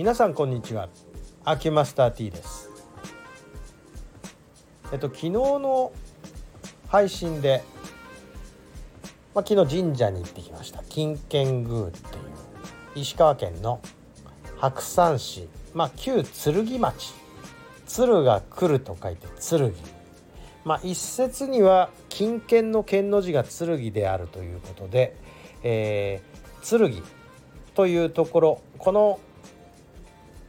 [0.00, 0.88] 皆さんこんにちは。
[1.44, 2.70] アキュマスター T です。
[4.90, 5.92] えっと昨日の
[6.88, 7.62] 配信で、
[9.34, 10.82] まあ、昨日神社に行ってきました。
[10.88, 12.02] 金剣宮っていう
[12.94, 13.82] 石川県の
[14.56, 17.12] 白山市まあ旧剣町。
[17.86, 19.74] 鶴が来ると書いて剣。
[20.64, 25.14] まあ一説には金剣の剣の字が剣であるということで、
[25.62, 27.02] えー、剣
[27.74, 29.20] というところこの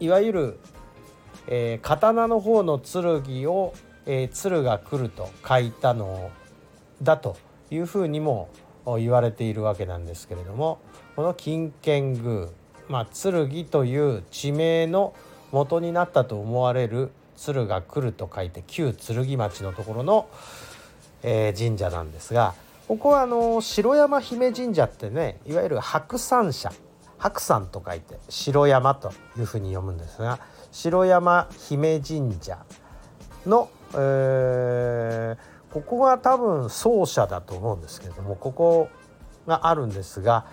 [0.00, 0.60] いわゆる、
[1.46, 3.74] えー、刀の方の剣を、
[4.06, 6.30] えー、鶴が来ると書いたの
[7.02, 7.36] だと
[7.70, 8.48] いうふうにも
[8.86, 10.80] 言われているわけなんですけれども
[11.16, 12.48] この金剣宮、
[12.88, 15.14] まあ、剣という地名の
[15.52, 20.28] 元になったと思われる鶴が来ると書いて旧剣町のところの、
[21.22, 22.54] えー、神社なんですが
[22.88, 26.72] ここはあの城山姫神社ってねいわゆる白山社
[27.20, 30.40] 白山と書いて城山というふうに読むんですが
[30.72, 32.58] 城山姫神社
[33.46, 38.88] の、えー、ここが多分奏者だと思うんですけれどもここ
[39.46, 40.46] があるんですが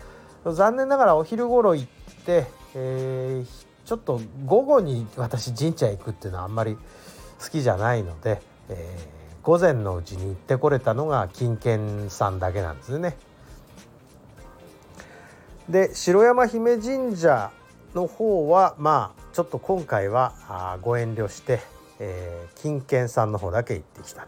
[0.45, 1.87] 残念ながらお昼頃行っ
[2.25, 2.45] て、
[2.75, 6.77] えー、ちょっと午後に私神社へ行くっていうのはあんまり
[7.41, 13.17] 好きじゃないので、えー、午前のうちに行ってこれたのが金券さんだけなんですね。
[15.69, 17.51] で城山姫神社
[17.93, 21.59] の方はまあちょっと今回はご遠慮して、
[21.99, 24.25] えー、金券さんの方だけ行ってきた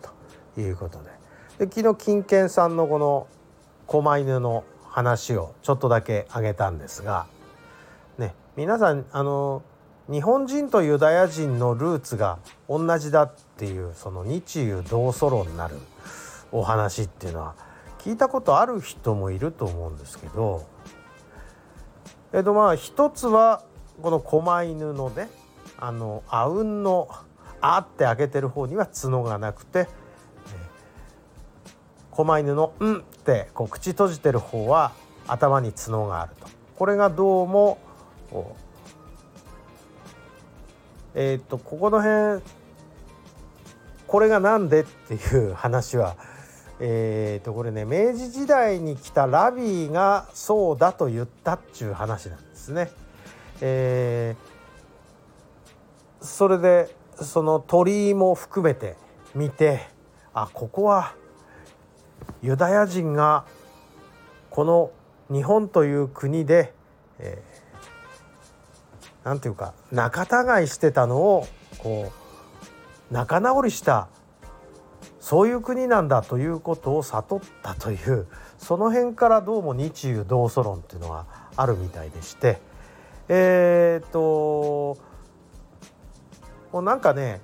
[0.55, 1.65] ということで。
[1.65, 3.27] で昨日金券さんのこの
[3.87, 7.25] 狛犬の話をちょっとだけ挙げたんですが、
[8.17, 9.61] ね、皆さんあの
[10.09, 15.75] 日本人とユダヤ人のルーツが同じだっていうその日ユ同祖論になる
[16.51, 17.55] お話っていうのは
[17.99, 20.65] 聞いたことある人もいると思うんですけど
[22.33, 23.63] えっとまあ一つは
[24.01, 25.29] この狛犬のね
[25.77, 27.09] あのあうんの
[27.61, 29.87] 「あ」って開けてる方には角がなくて
[32.11, 34.91] 狛犬の「ん」ってこう口閉じてる方は
[35.27, 36.47] 頭に角があると。
[36.77, 37.77] これがどうも
[41.13, 42.41] えっ、とここの辺
[44.07, 46.15] これが何でっていう話は
[46.81, 52.89] えー、とこれね明治時代に来たラビーがそうだと言ったっちゅう話なんですね。
[53.61, 58.95] えー、それでその鳥居も含めて
[59.35, 59.87] 見て
[60.33, 61.15] あここは
[62.41, 63.45] ユダヤ人が
[64.49, 64.91] この
[65.29, 66.73] 日本という国で、
[67.19, 71.47] えー、なんていうか仲違いしてたのを
[71.79, 72.11] こ
[73.11, 74.07] う仲直りした
[75.29, 78.25] そういう国なんだということを悟ったという
[78.57, 82.57] その辺からどうも日中同祖論っていうのはあるみたいでして
[83.27, 84.97] えー、っと
[86.71, 87.41] もうなんかね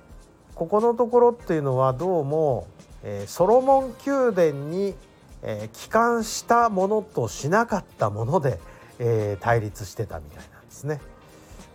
[0.56, 2.66] ここのところっていうのはどうも、
[3.04, 4.96] えー、ソロモン宮殿に、
[5.44, 8.58] えー、帰還したものとしなかったもので、
[8.98, 11.00] えー、対立してたみたいなんですね。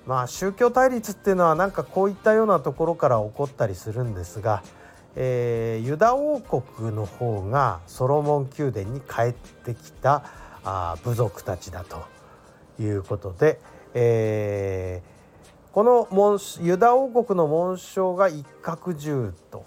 [0.06, 4.62] まあ宗教対立っていうのはなんかこういったようなところから起こったりするんですが、
[5.16, 10.24] えー、ユダ王国の方がソロモン宮殿に帰ってきた
[10.64, 12.04] あ部族たちだと
[12.82, 13.60] いうことで、
[13.94, 19.66] えー、この紋ユダ王国の紋章が一角獣と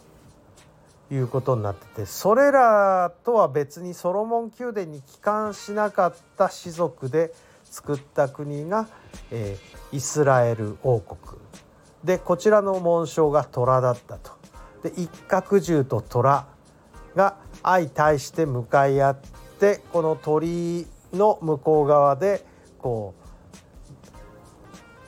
[1.11, 7.33] いうことになっててそれらとは別にソロモン宮殿に帰還しなかった氏族で
[7.65, 8.89] 作った国が、
[9.31, 11.39] えー、イスラエル王国
[12.03, 14.44] でこちらの紋章が虎だったと。
[14.85, 16.47] で一角獣と虎
[17.17, 19.17] が相対して向かい合っ
[19.59, 22.45] てこの鳥居の向こう側で
[22.79, 23.15] こ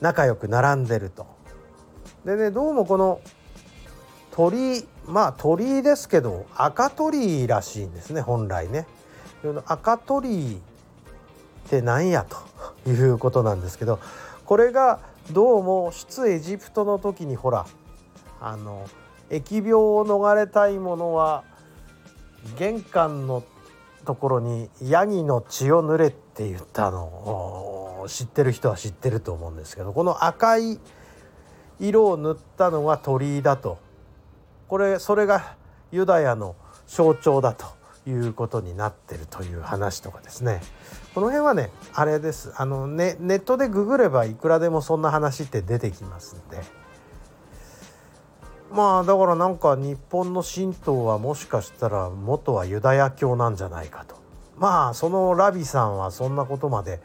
[0.01, 1.27] う仲良く並んでると。
[2.25, 3.21] でねどうもこの
[4.31, 8.87] 鳥まあ鳥居ですけど赤鳥居らしいんですね本来ね。
[9.67, 10.59] 赤鳥居っ
[11.69, 12.25] て何や
[12.85, 14.01] ということなんですけど
[14.47, 15.01] これが
[15.33, 17.67] どうも出エジプトの時にほら
[18.41, 18.87] あの
[19.31, 21.45] 疫病を逃れたい者は
[22.59, 23.43] 玄関の
[24.05, 30.79] ところにヤギの血を塗れって言ったのを知ってる人は知ってると思うんですけどこの赤い
[31.81, 33.79] 色を塗ったのが鳥居だと。
[34.69, 35.55] これそれが
[35.93, 36.57] ユダヤの
[36.87, 37.67] 象徴だと
[38.09, 40.61] いうことになってるという話とかですね。
[41.15, 42.53] この辺はねあれです。
[42.57, 46.63] あのネネットでググればいくらでもそんな話って出てきますんで。
[48.73, 54.17] まあだからなんか日本の神道はもしかしたら元はユダヤ教なんじゃないかと。
[54.59, 57.01] まあそのラビさんはそんなことまで、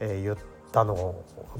[0.00, 0.36] えー、言っ
[0.72, 1.14] たの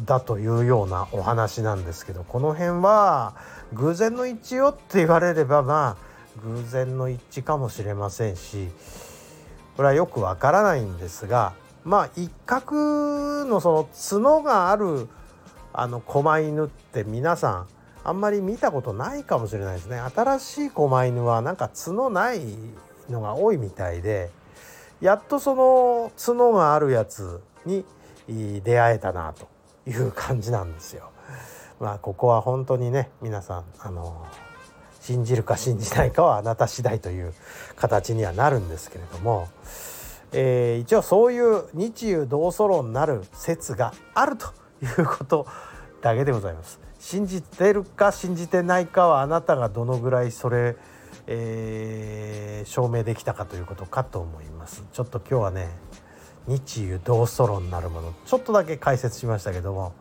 [0.05, 3.35] だというようなお話なんですけどこの辺は
[3.73, 6.11] 偶然の一致よって言われればまあ
[6.43, 8.69] 偶然の一致かもしれませんし
[9.77, 11.55] これはよくわからないんですが
[11.85, 15.09] まあ一角のその角がある
[15.73, 17.67] あの狛犬って皆さん
[18.03, 22.41] あんまり見たことないかもしれないですね新しい狛犬はなんか角ない
[23.11, 24.31] のが多いみたいで
[25.01, 27.85] やっとその角があるやつに
[28.29, 29.49] 出会えたなと
[29.89, 31.11] いう感じなんですよ。
[31.81, 34.27] まあここは本当にね皆さんあの
[35.01, 37.33] 信じるか信じないかはあなた次第という
[37.77, 39.49] 形にはなるんですけれども、
[40.33, 44.49] えー、一応そういう日中同祖論なる説があると
[44.85, 45.47] いうこと
[46.03, 46.90] だけでございます。
[47.01, 50.77] 信じてるか信じてないかはあなたがどのぐらいそれ、
[51.27, 54.85] えー、証明できたかということかと思います。
[54.93, 55.71] ちょっと今日はね
[56.47, 59.95] 日ユ同ソロになるものちょっとだけ解説しましたけども、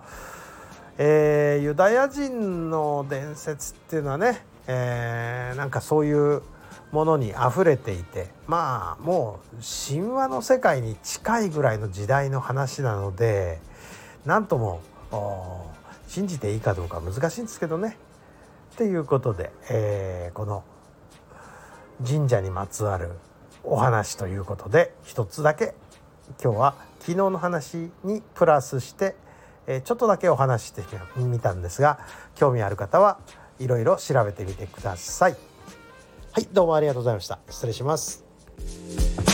[0.97, 6.41] えー、ユダヤ人の伝説っていうのはね、えー、なんかそういう
[6.91, 9.57] ものにあふれていてまあもう
[9.87, 13.59] 神話の世界に近いぐらいの時代の話なので
[14.25, 14.81] 何とも
[16.09, 17.95] 信じていいかどうか難しいんですけどね。
[18.77, 20.63] ということで、えー、この
[22.05, 23.11] 神社にまつわる
[23.63, 25.75] お話ということで一つだけ
[26.43, 29.15] 今日は昨日の話にプラスして、
[29.67, 30.83] えちょっとだけお話して
[31.17, 31.99] みたんですが
[32.35, 33.19] 興味ある方は
[33.59, 35.35] いろいろ調べてみてください。
[36.31, 39.28] はいどうもありがとうございました失礼します。